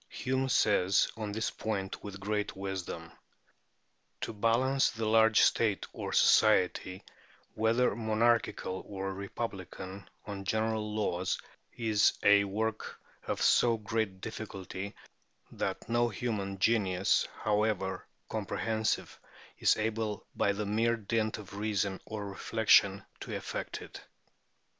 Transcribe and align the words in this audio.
Hume 0.09 0.49
says 0.49 1.07
on 1.15 1.31
this 1.31 1.51
point 1.51 2.03
with 2.03 2.19
great 2.19 2.55
wisdom, 2.57 3.11
"To 4.21 4.33
balance 4.33 4.89
the 4.89 5.05
large 5.05 5.41
state 5.41 5.85
or 5.93 6.11
society, 6.11 7.03
whether 7.53 7.95
monarchical 7.95 8.83
or 8.87 9.13
republican, 9.13 10.09
on 10.25 10.43
general 10.43 10.91
laws, 10.95 11.39
is 11.77 12.13
a 12.23 12.45
work 12.45 12.99
of 13.27 13.43
so 13.43 13.77
great 13.77 14.21
difficulty, 14.21 14.95
that 15.51 15.87
no 15.87 16.09
human 16.09 16.57
genius, 16.57 17.27
however 17.43 18.07
comprehensive, 18.27 19.19
is 19.59 19.77
able 19.77 20.25
by 20.35 20.51
the 20.51 20.65
mere 20.65 20.95
dint 20.97 21.37
of 21.37 21.55
reason 21.55 22.01
or 22.05 22.27
reflection 22.27 23.05
to 23.19 23.35
effect 23.35 23.83
it. 23.83 24.01